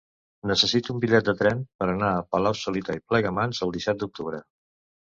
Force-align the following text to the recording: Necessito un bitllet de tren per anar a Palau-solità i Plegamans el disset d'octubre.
Necessito 0.51 0.91
un 0.95 1.01
bitllet 1.03 1.27
de 1.27 1.35
tren 1.43 1.61
per 1.83 1.89
anar 1.93 2.11
a 2.15 2.25
Palau-solità 2.33 2.99
i 3.01 3.05
Plegamans 3.09 3.65
el 3.67 3.79
disset 3.81 4.05
d'octubre. 4.05 4.47